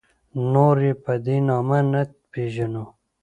[0.53, 2.01] نور یې په دې نامه نه
[2.31, 2.85] پېژنو.